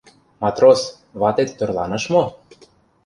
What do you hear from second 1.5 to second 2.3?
тӧрланыш мо?